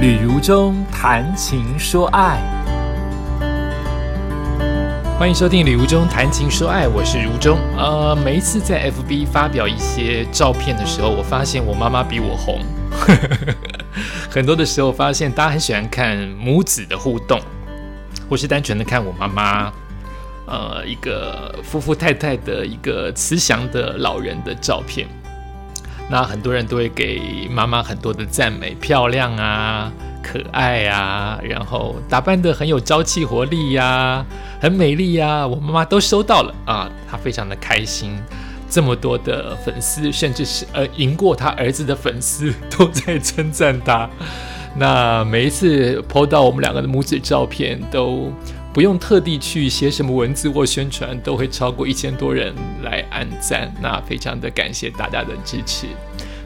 [0.00, 2.40] 旅如中谈情说爱，
[5.18, 7.58] 欢迎收听《旅如中谈情说爱》，我是如中。
[7.76, 12.60] 呃，每一次在 FB 发表一些照片的时候，我发现我妈妈比我红。
[14.30, 17.38] 很多的时候，发现大家很喜欢看母子的互动，
[18.26, 19.70] 或是单纯的看我妈妈，
[20.46, 25.06] 呃，一个夫妇太太的一个慈祥的老人的照片。
[26.10, 34.26] 那很多人都会给妈妈很多的赞美，漂亮啊，可爱啊，然后打扮的很有朝气活力呀，
[34.60, 35.46] 很美丽呀。
[35.46, 38.18] 我妈妈都收到了啊，她非常的开心。
[38.68, 44.08] 这么多的粉丝，甚至是呃赢过他儿子的粉丝，都在称赞他。
[44.78, 48.32] 那每一次 PO 到我们两个的母子照片，都
[48.72, 53.74] 不用特地去写什么文字或宣传，都会超过一千多人来按赞。
[53.82, 55.88] 那非常的感谢大家的支持。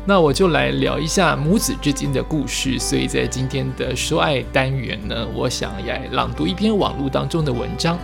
[0.07, 2.79] 那我就来聊一下母子之间的故事。
[2.79, 7.99] 所以在今天的说爱单元呢，我想要朗读一篇网络当中的文章。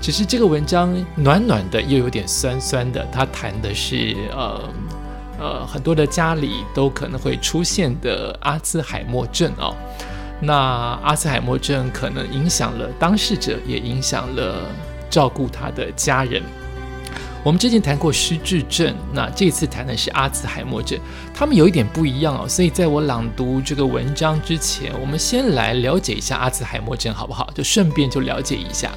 [0.00, 3.06] 只是这个文章暖暖的，又有点酸酸的。
[3.12, 4.60] 它谈的是呃
[5.38, 9.74] 呃很多的家里都可能会出现的阿兹海默症哦。
[10.40, 10.54] 那
[11.02, 14.62] 阿兹海默症可能影响了当事者，也影响了
[15.08, 16.42] 照顾他的家人。
[17.44, 20.98] 我们之前谈过失智症，那这次谈的是阿兹海默症，
[21.34, 22.48] 他们有一点不一样哦。
[22.48, 27.50] 所以在我朗读这个文章之前，我们先来了解一下阿兹海默症好不好？
[27.54, 28.90] 就顺便就了解一下。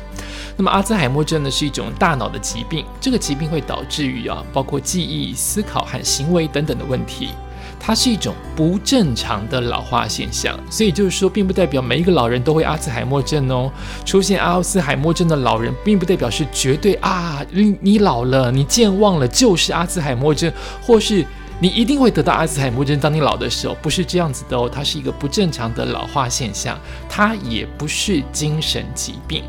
[0.56, 7.32] 那么阿兹海默症呢是一种大脑的疾病，这个疾病会导致于啊包括记忆、思考和行为等等的问题。
[7.80, 13.72] 它是一种不正常的老化现象，所以就是说，并不代表每一个老人都会阿兹海默症哦。
[14.04, 21.26] 出现阿兹海默症的老人，并不代表是绝对啊，你你老了，你健忘了就是阿兹海默症，或是
[21.60, 23.00] 你一定会得到阿兹海默症。
[23.00, 29.44] 当你老的时候，不是这样子的哦，它是一个不正常的老化现象，它也不是精神疾病。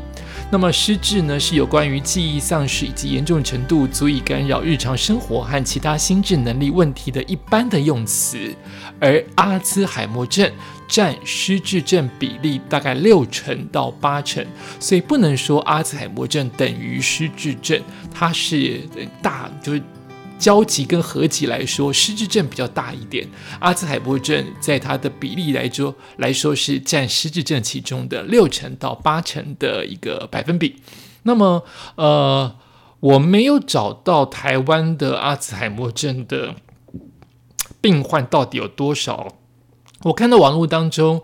[0.51, 8.51] 那么失智呢，是有关于记忆丧失以及严重程度足以干扰日常生活和其他心智能力问题的一般的用词，
[8.99, 10.51] 而阿兹海默症
[10.87, 14.43] 占失智症比例大概六成到八成，
[14.79, 17.79] 所以不能说阿兹海默症等于失智症，
[18.11, 18.81] 它是
[19.21, 19.83] 大就是。
[20.39, 23.27] 交集跟合集来说，失智症比较大一点。
[23.59, 30.77] 阿兹海默症在它的比例来说来说是占失智症其中的六成到八成的一个百分比。
[31.23, 32.55] 那么，呃，
[33.01, 36.55] 我没有找到台湾的阿兹海默症的
[37.81, 39.35] 病患到底有多少。
[40.03, 41.21] 我看到网络当中，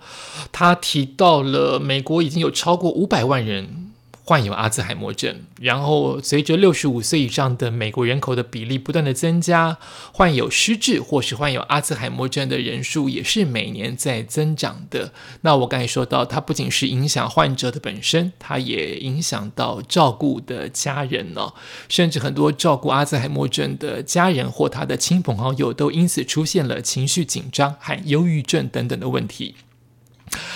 [0.51, 3.84] 他提到了美国已经有超过五百万人。
[4.27, 9.77] 患有阿兹海默症，然后随着六十五岁以上的美国人口的比例不断的增加，
[10.11, 15.13] 患有失智或是患有阿兹海默症的人数也是每年在增长的。
[15.41, 21.53] 那我刚才说到，它不仅是影响患者的本身，它也影响到照顾的家人呢，
[21.87, 29.53] 甚至很多照顾阿兹海默症的家人或他的亲朋好友都因此出现了情绪紧张和忧郁症等等的问题。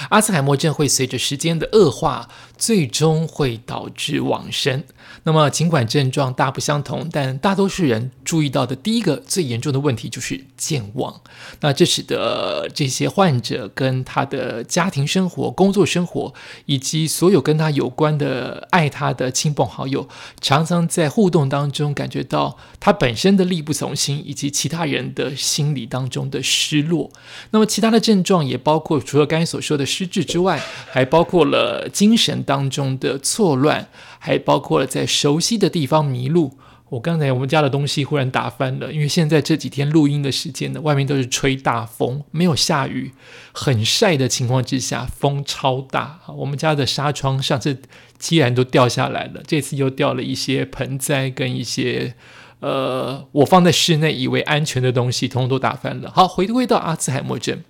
[0.09, 2.27] 阿兹海默症会随着时间的恶化，
[2.59, 4.83] 最终会导致往生。
[5.23, 11.19] 那么，尽管症状大不相同，但大多数人注意到的第一个最严重的问题就是健忘。
[11.61, 16.31] 那这使得这些患者跟他的家庭生活、工作生活，
[16.67, 20.07] 以及所有跟他有关的爱他的亲朋好友，
[20.39, 27.09] 常常在互动当中感觉到他本身的力不从心，以及其他人的心理当中的失落。
[27.49, 30.61] 那么，其他的症状也包括除了刚才所说的失智之外，
[30.91, 33.87] 还包括了精神当中的错乱。
[34.21, 36.57] 还包括了在熟悉的地方迷路。
[36.89, 43.13] 我刚才我们家的东西忽然打翻了，因为现在这几天录音的时间呢，外面都是吹大风，没有下雨，
[43.51, 46.19] 很晒的情况之下，风超大。
[46.35, 47.79] 我们家的纱窗上次
[48.17, 52.15] 既然都掉下来了，这次又掉了一些盆栽跟一些
[52.59, 56.11] 呃，我放在室内以为安全的东西，通通都打翻了。
[56.13, 57.63] 好，回归到阿兹海默症，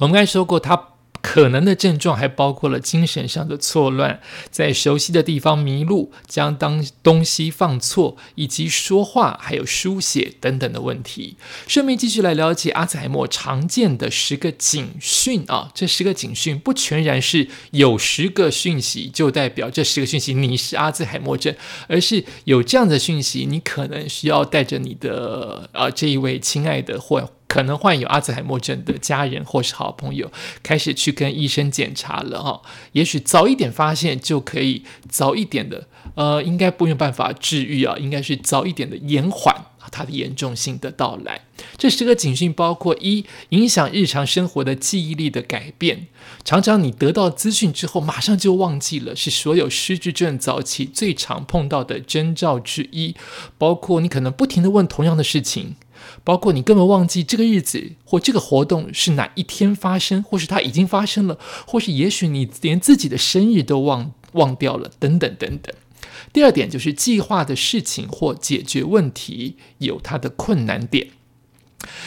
[0.00, 0.95] 我们刚才说过它。
[1.36, 11.36] 可能的症状还包括了精神上的错乱，在熟悉的地方迷路，将当东西放错，以及说话还有书写等等的问题。
[11.68, 21.54] 顺便继续来了解阿兹海默常见的十个警讯啊，这十个警讯不全然是有十个讯息就代表这十个讯息你是阿兹海默症，
[21.86, 27.30] 而是有这样的讯息，你可能需要带着你的啊这一位亲爱的或。
[27.48, 30.30] 可能患有阿兹海默症的家人或是好朋友，
[30.62, 32.62] 开始去跟医生检查了哈。
[32.92, 39.66] 也许早一点发现，就可以早一点的，呃，应该不用办法治愈啊，应该是早一点的延缓。
[39.92, 41.42] 它的严重性的到来。
[41.78, 46.08] 这十个警讯包括：一、影响日常生活的记忆力的改变，
[46.44, 53.14] 常常你得到资讯之后马上就忘记了，是所有失智症早期最常碰到的征兆之一。
[53.56, 55.76] 包括你可能不停的问同样的事情。
[56.24, 65.74] 包括你根本忘记这个日子或这个活动是哪一天发生，或是它已经发生了，或是也许你连自己的生日都忘忘掉了，等等等等。
[66.32, 71.08] 第二点就是计划的事情或解决问题有它的困难点。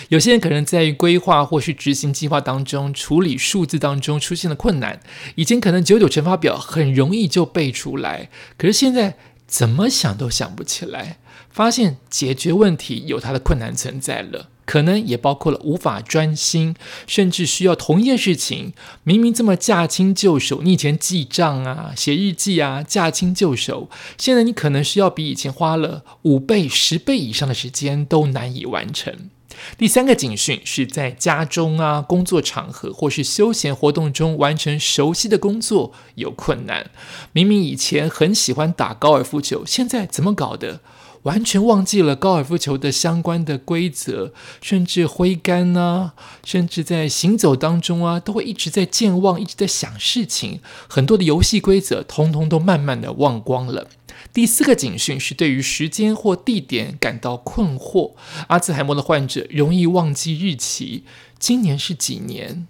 [0.10, 5.00] 有些人可能在于规划或是执行计划当中，处理数字当中出现了困难。
[5.36, 9.16] 以前可能九九乘法表很容易就背出来，可是现在
[9.50, 11.18] 怎么想都想不起来。
[11.50, 16.76] 发现解决问题有它的困难存在了，可能也包括了无法专心，
[17.08, 18.74] 甚至需要同一件事情
[19.04, 29.32] 明明这么驾轻就熟，你以前记账啊、写日记啊，驾轻就熟，现在你可能需要比以前花了五倍、十倍以上的时间都难以完成。
[29.78, 36.90] 第三个警讯是在家中啊、工作场合或是休闲活动中完成熟悉的工作有困难，
[37.32, 40.82] 明明以前很喜欢打高尔夫球，现在怎么搞的？
[41.24, 46.14] 完全忘记了高尔夫球的相关的规则，甚至挥杆啊，
[46.46, 50.62] 甚至在行走当中啊，都会一直在健忘，一直在想事情。
[50.88, 53.88] 很多的游戏规则，通通都慢慢的忘光了。
[54.32, 58.14] 第四个警讯是对于时间或地点感到困惑。
[58.48, 61.04] 阿兹海默的患者容易忘记日期，
[61.38, 62.68] 今年是几年？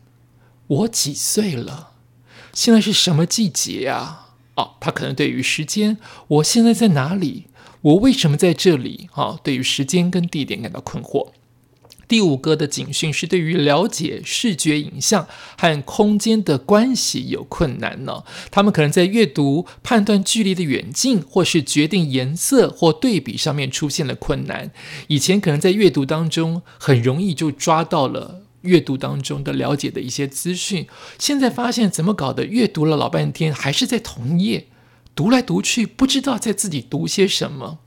[0.68, 1.92] 我几岁了？
[2.54, 4.30] 现在是什么季节啊？
[4.56, 5.98] 哦，他可能对于时间，
[6.28, 7.46] 我现在在哪里？
[7.82, 9.08] 我为什么在这里？
[9.12, 11.30] 哈，对于时间跟地点感到困惑。
[12.10, 18.24] 第五个的警讯是对于了解视觉影像和空间的关系有困难呢。
[18.50, 24.72] 他们可能在阅读、判断距离的远近，或是决定颜色或对比上面出现了困难。
[25.08, 30.88] 以前可能在阅读当中很容易就抓到了阅读当中的了解的一些资讯，
[31.20, 32.44] 现在发现怎么搞的？
[32.44, 34.66] 阅读了老半天还是在同页。
[35.20, 37.80] 读来读去，不知道在自己读些什么。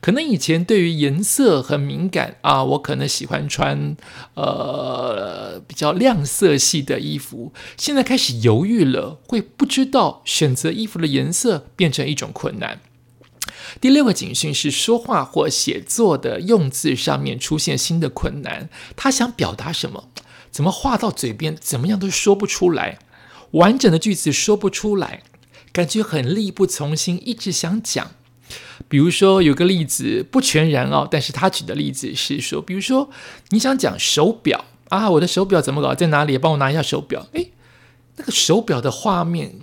[0.00, 3.96] 可能以前对于颜色很敏感啊，我可能喜欢穿
[4.34, 7.52] 呃比较亮色系的衣服。
[7.76, 12.80] 现在开始犹豫了，会不知道选择衣服的颜色变成一种困难。
[13.80, 18.68] 第六个警讯是说话或写作的用字上面出现新的困难。
[18.96, 20.08] 他想表达什么，
[20.50, 22.98] 怎么话到嘴边，怎么样都说不出来，
[23.52, 25.22] 完整的句子说不出来。
[25.72, 28.10] 感觉很力不从心，一直想讲。
[28.88, 33.08] 比如说有个例子，不全然哦，但是他举的例子是说，比如说
[33.50, 36.36] 你想讲手表啊，我的手表怎么搞，在哪里？
[36.36, 37.26] 帮我拿一下手表。
[37.32, 37.52] 诶，
[38.16, 39.60] 那个手表的画面。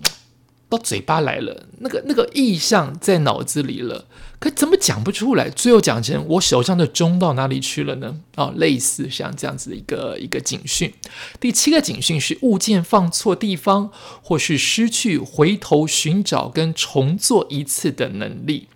[0.70, 4.06] 到嘴巴来了，那个那个意象在脑子里了，
[4.38, 5.50] 可怎么讲不出来？
[5.50, 8.18] 最后讲成我手上的钟到哪里去了呢？
[8.36, 10.94] 哦，类似像这样子的一个一个警讯。
[11.40, 13.90] 第七个警讯是物件放错地方，
[14.22, 18.68] 或是失去回头寻找跟重做一次的能力。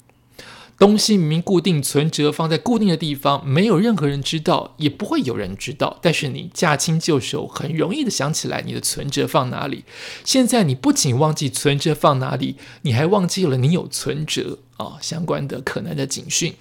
[0.81, 5.99] 东西明明固定存折放在固定的地方，没有任何人知道，也不会有人知道。
[6.01, 9.83] 但是你驾轻就熟，很容易的想起来你的存折放哪里。
[10.25, 16.55] 现在你不仅忘记存折放哪里，你还忘记了你有存折啊相关的可能的警讯。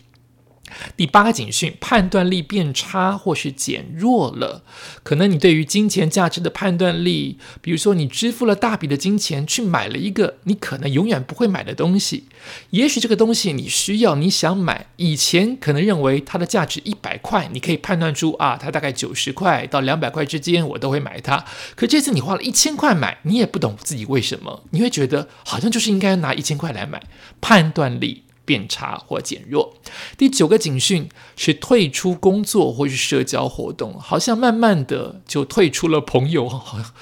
[0.96, 4.62] 第八个警讯，判断力变差或是减弱了。
[5.02, 12.24] 可能你对于金钱价值的判断力，比如说你支付了大笔的金钱去买了一个你可能永远不会买的东西，
[12.70, 21.44] 也许这个东西你需要，你想买，以前可能认为它的价值一百块，你可以判断出啊，它大概九十块到两百块之间，我都会买它。
[21.74, 27.02] 可这次你花了一千块买，你也不懂自己为什么，你会觉得好像就是应该拿一千块来买，
[27.40, 28.22] 判断力。
[28.50, 29.76] 变差或减弱。
[30.18, 36.48] 第九个警讯是退出工作或是社交活动，好像慢慢的就退出了朋友。
[36.50, 36.92] 好像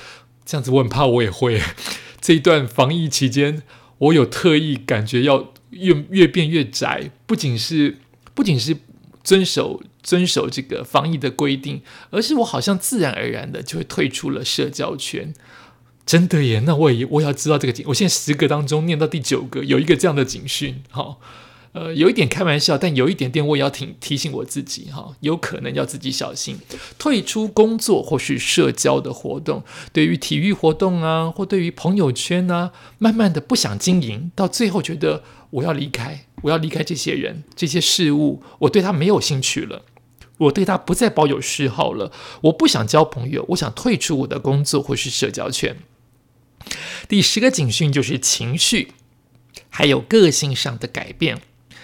[0.45, 1.63] 这样子，我很怕我也会。
[2.21, 3.63] 这一段防疫期间，
[3.97, 7.97] 我有特意感觉要越越变越窄，不仅是
[8.35, 8.77] 不仅是
[9.25, 15.33] 遵守遵守这个防疫的规定，而是我好像自然而然的就会退出了社交圈。
[16.09, 17.85] 真的耶，那我也我也要知道这个警。
[17.87, 21.19] 我现在十个当中念到第九个，有一个这样的警讯，哈，
[21.73, 26.59] 呃，有一点开玩笑，但有一点点我也要提提醒我自己，哈，有可能要自己小心，
[26.99, 29.63] 退出工作或是社交的活动，
[29.93, 39.83] 对于体育活动啊，或对于朋友圈啊，慢慢的不想经营，到最后觉得我要离开，我要离开这些人、这些事物，我对他没有兴趣了。
[40.39, 42.11] 我对他不再抱有嗜好了，
[42.43, 45.77] 我不想交朋友，我想退出我的工作或是社交圈。
[47.09, 48.93] 第十个警讯就是情绪，
[49.69, 51.41] 还有个性上的改变。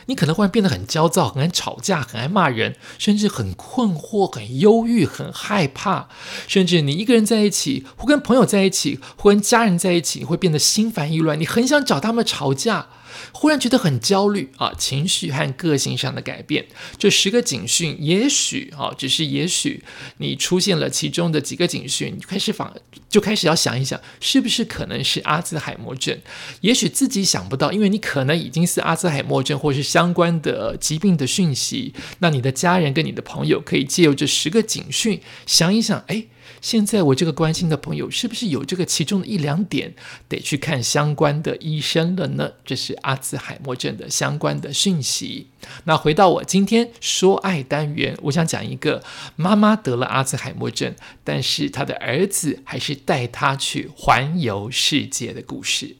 [0.06, 6.08] 你可能会变得很焦躁，很爱吵架，很爱骂人，甚至很困惑、很忧郁、很害怕。
[6.46, 12.88] 甚至你一个人在一起，或跟朋友在一起，或跟家人在一起，你会变得心烦意乱，你很想找他们吵架。
[13.32, 16.66] 忽然觉得很焦虑啊，情绪和个性上的改变，
[16.98, 19.82] 这十个警讯，也许啊，只是也许
[20.18, 22.72] 你出现了其中的几个警讯，你开始反
[23.08, 26.18] 就开始要想一想，是不是可能是阿兹海默症？
[26.60, 36.26] 也许自己想不到，因为你可能已经是阿兹海默症或是相关的疾病的讯息，那你的家人跟你的朋友可以借由这十个警讯想一想，哎。
[36.64, 39.92] 现在我这个关心的朋友是不是有这个其中的一两点
[40.30, 42.52] 得去看相关的医生了呢？
[42.64, 45.48] 这是阿兹海默症的相关的讯息。
[45.84, 49.04] 那回到我今天说爱单元，我想讲一个
[49.36, 55.96] 妈妈得了阿兹海默症，但是她的儿子还是带她去环游世界的故事。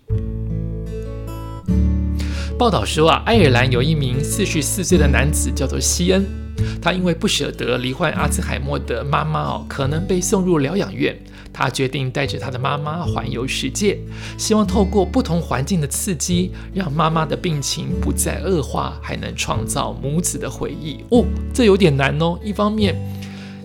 [2.58, 6.43] 报道说啊，爱尔兰有一名四十四岁的男子叫做西恩。
[6.80, 11.16] 他因为不舍得罹患阿兹海默的妈妈哦，可能被送入疗养院，
[11.52, 13.98] 他决定带着他的妈妈环游世界，
[14.36, 21.24] 希望透过不同环境的刺激，让妈妈的病情不再恶化，还能创造母子的回忆哦。
[21.52, 22.38] 这有点难哦。
[22.42, 22.94] 一方面，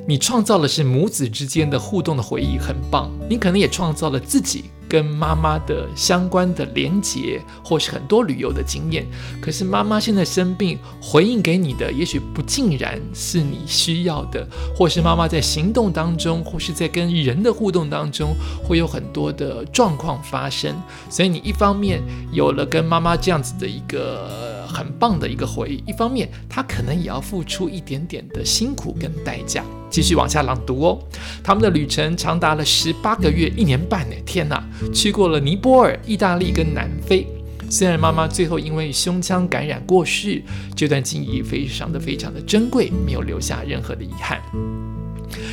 [0.07, 3.11] 你创造的是母子之间的互动的回忆，很棒。
[3.29, 4.65] 你可能也创造了自己。
[4.89, 9.05] 跟妈妈的相关的连结，或是很多旅游的经验。
[9.39, 20.75] 可是妈妈现在生病，回应给你的，也许不尽然是你需要的，或是妈妈在行动当中，或是在跟人的互动当中，会有很多的状况发生。
[21.09, 29.63] 所以你一方面有了跟妈妈这样子的一个很棒的一个回忆，一方面他可能也要付出一点点的辛苦跟代价。
[29.89, 30.99] 继续往下朗读哦，
[31.43, 34.15] 他们的旅程长达了十八个月，一年半呢！
[34.23, 37.27] 天哪，去过了尼泊尔、意大利跟南非。
[37.71, 40.41] 虽然妈妈最后因为胸腔感染过世，
[40.75, 44.39] 这段记忆非常的非常的珍贵，没有留下任何的遗憾。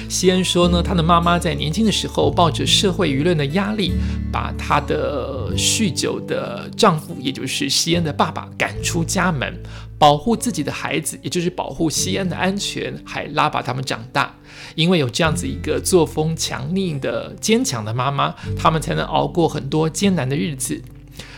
[0.09, 3.93] 西恩说呢，他的妈妈在年轻的时候抱着社会舆论的压力，
[4.33, 9.63] 把她的酗酒的丈夫，也就是西恩的爸爸赶出家门。
[9.99, 14.35] 保护自己的孩子，也就是保护西恩的安全，还拉把他们长大。
[14.75, 20.83] 因为有这样子一个作风强硬的、坚强的妈妈，他们才能熬过很多艰难的日子。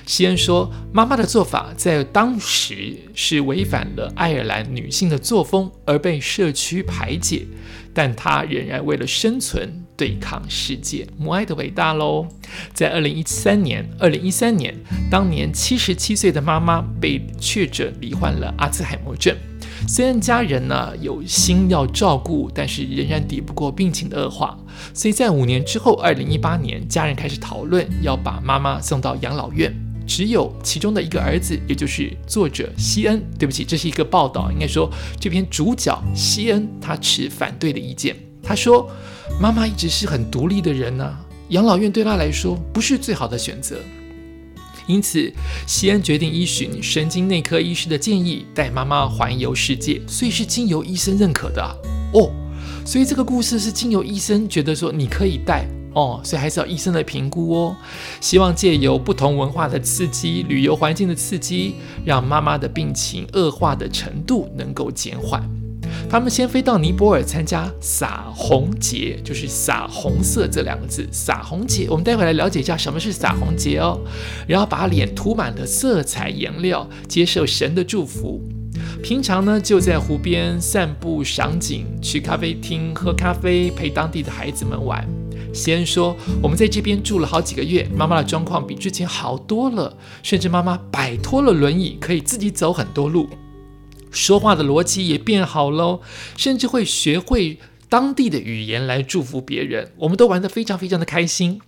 [0.06, 7.46] 西恩说，妈妈的做法在当时是违反了爱尔兰女性的作风，而被社区排解。
[7.94, 12.28] 但她仍然为了生存对抗世界，母爱的伟大喽！
[12.72, 14.72] 在二零一三年，二零一三年，
[15.10, 19.36] 当年七十七岁的妈妈被确诊罹患了阿兹海默症。
[19.88, 24.56] 虽然家人呢有心要照顾，但是仍然抵不过病情的恶化。
[24.94, 29.74] 所以在五年之后，二零一八年，家人开始讨论要把妈妈送到养老院。
[30.06, 34.88] 只有其中的一个儿子，也就是作者西恩，对不起，这是一个报道，应该说
[35.20, 38.27] 这篇主角西恩他持反对的意见。
[38.42, 38.90] 他说
[39.40, 41.16] ：“妈妈一直是很独立的人呢，
[41.50, 43.76] 养老院对他来说不是最好的选择。”
[44.86, 45.30] 因此，
[45.66, 51.62] 西恩决定依循神经内科医师的建议，带妈妈环游世界，所以是经由医生认可的
[52.14, 52.30] 哦。
[52.86, 55.66] 所以这个故事是经由医生觉得说你可以带。
[55.94, 57.76] 哦，所以还是要医生的评估哦。
[58.20, 65.42] 希望借由不同文化的刺激、旅游环境的刺激，让妈妈的病情恶化的程度能够减缓。
[66.10, 71.86] 他们先飞到尼泊尔参加撒红节，就是撒红色这两个字，撒红节。
[71.90, 74.00] 我们待会来了解一下什么是撒红节哦。
[74.46, 78.40] 然后把脸涂满了色彩颜料，接受神的祝福。
[79.02, 85.06] 平常呢，就在湖边散步赏景，去咖啡厅喝咖啡，陪当地的孩子们玩。
[85.52, 93.28] 先说，我们在这边住了好几个月，妈妈的状况比之前好多了，甚至妈妈摆脱了轮椅，可以自己走很多路，
[94.10, 96.00] 说话的逻辑也变好喽，
[96.36, 99.92] 甚至会学会当地的语言来祝福别人。
[99.98, 101.60] 我们都玩得非常非常的开心。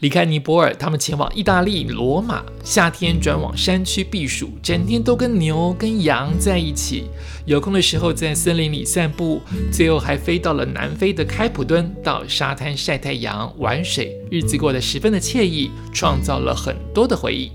[0.00, 2.44] 离开尼泊尔，他们前往意大利罗马。
[2.62, 7.04] 夏天转往山区避暑，整天都跟牛、跟羊在一起。
[7.46, 9.40] 有空的时候在森林里散步，
[9.72, 17.50] 最后还飞到了南非的开普敦，到沙滩晒太阳、玩水，日子过得十分的惬意，创造了很多的回忆。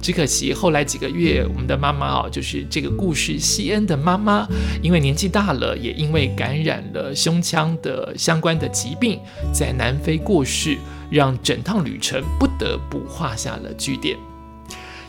[0.00, 4.46] 只可惜后来几个月，我们的妈妈哦，就是这个故事西恩的妈妈，
[4.82, 9.20] 因为年纪大了，也因为感染了胸腔的相关的疾病，
[9.52, 10.76] 在南非过世。
[11.10, 14.16] 让整趟旅程不得不画下了句点。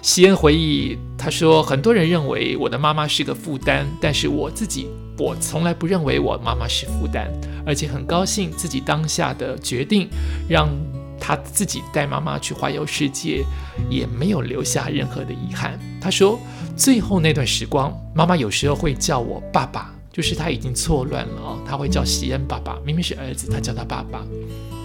[0.02, 4.88] 西恩回忆，他说：“很多人认为我的妈妈是个负担，但是我自己，
[5.20, 7.30] 我从来不认为我妈妈是负担，
[7.64, 10.10] 而且很高兴自己当下的决定，
[10.50, 10.68] 让
[11.22, 13.46] 他自己带妈妈去环游世界，
[13.90, 16.38] 也没有留下任何的遗憾。”他说。
[16.74, 24.26] 最后那段时光，妈妈有时候会叫我爸爸，就是他已经错乱了哦，他会叫喜恩爸爸，明明是儿子，他叫他爸爸。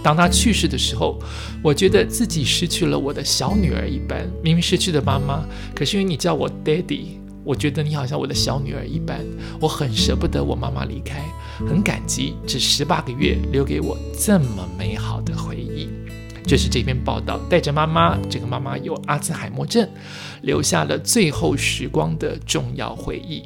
[0.03, 1.17] 当他去世的时候，
[1.63, 9.25] 我觉得自己失去了我的小女儿一般，明明失去的妈妈，可是因为你叫我 daddy，我觉得你好像我的小女儿一般，
[9.61, 11.23] 我很舍不得我妈妈离开，
[11.67, 15.33] 很感激这十八个月留给我这么美好的。
[16.47, 19.85] 这是这篇报道带着妈妈，这个妈妈有阿兹海默症，
[20.43, 23.43] 留下了最后时光的重要回忆。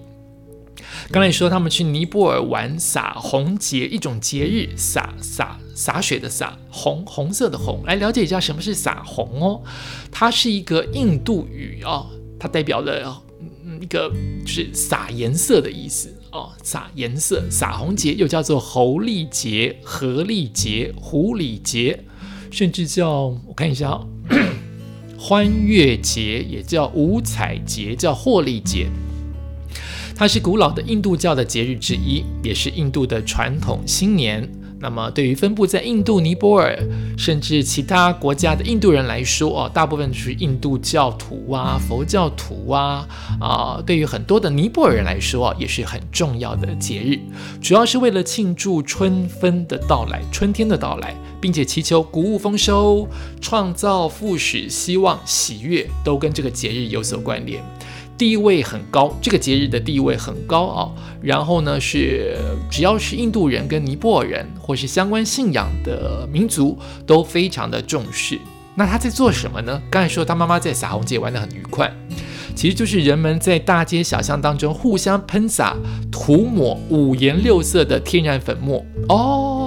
[1.10, 9.64] 刚才说他们去尼泊尔玩撒红节，一种节日，撒撒洒水的撒，红红色的红，来了解一下什么是撒红哦。
[10.12, 12.06] 它是一个印度语哦，
[12.40, 13.20] 它代表了
[13.82, 14.12] 一个
[14.46, 22.04] 就是撒颜色的意思哦，撒颜色，撒红节又叫做猴历节、河历节、狐狸节。
[22.52, 24.00] 甚至叫我看一下，
[25.18, 28.88] 欢悦节也叫五彩节，叫霍利节。
[30.16, 34.48] 它是古老的印度教的节日之一，也是印度的传统新年。
[34.84, 36.76] 那么，对于分布在印度、尼泊尔
[37.16, 43.08] 甚至其他国家的印度人来说，哦，大部分是印度教徒啊、佛教徒啊，
[43.40, 47.20] 啊，对于很多的尼泊尔人来说，也是很重要的节日，
[47.62, 53.08] 主要是为了庆祝春分的到来、春天的到来，并且祈求谷物丰收、
[53.42, 57.62] 创造富史、希望、喜悦，都跟这个节日有所关联。
[58.18, 60.92] 地位很高，这个节日的地位很高啊。
[61.24, 62.38] 然后呢，是
[62.70, 68.38] 只要是印度人跟尼泊尔人，或是相关信仰的民族，都非常的重视。
[68.76, 69.82] 那他在做什么呢？
[69.90, 71.92] 刚才说他妈妈在撒红节玩得很愉快，
[72.56, 75.76] 其实就是人们在大街小巷当中互相喷洒、
[76.12, 79.61] 涂抹五颜六色的天然粉末哦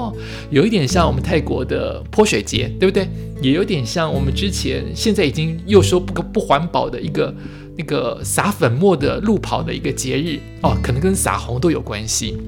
[0.51, 3.09] 有一点像我们泰国的泼水节，对不对？
[3.41, 7.35] 也有点像我们之前现在已经又说不不环保的一个。
[7.77, 12.39] 那个撒粉末的路跑的一个节日哦，可能跟撒红都有关系。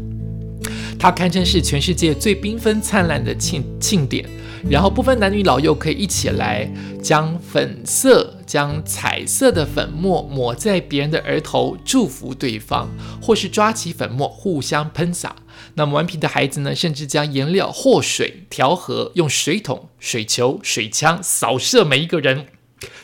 [1.00, 4.25] 它堪称是全世界最缤纷灿烂的庆庆典，
[4.68, 6.70] 然后不分男女老幼可以一起来
[7.02, 12.88] 将粉色、将彩色的粉末抹在别人的额头，祝福对方，
[13.21, 15.36] 或是抓起粉末互相喷洒。
[15.75, 22.47] 那么顽皮的孩子呢，甚至将颜料或水调和，用水桶、水球、水枪扫射每一个人。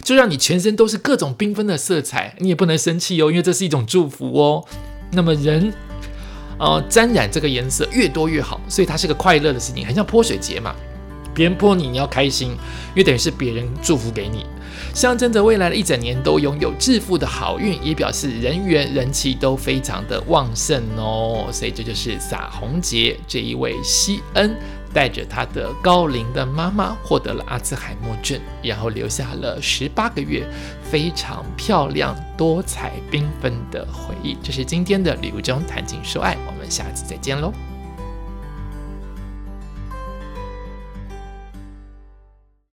[0.03, 4.65] 就让你全身都是各种缤纷的色彩，你也不能生气哦，因为这是一种祝福哦。
[5.13, 5.73] 那么人，
[6.59, 10.75] 呃，沾染这个颜色越多越好，所以它是个快乐的事情，很像泼水节嘛。
[11.35, 14.47] 别人泼你，你要开心，因为等于是别人祝福给你，
[14.95, 21.49] 象征着未来的一整年都拥有致富的好运，也表示人缘人气都非常的旺盛哦。
[21.53, 24.55] 所以这就是撒红节这一位西恩。
[24.95, 30.47] 带着他的高龄的妈妈获得了阿兹海默症，然后留下了十八个月
[30.83, 34.37] 非常漂亮、多彩缤纷的回忆。
[34.43, 37.72] 这是今天的礼物中谈情说爱，我们下次再见喽。